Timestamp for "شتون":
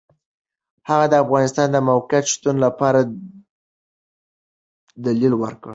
2.33-2.55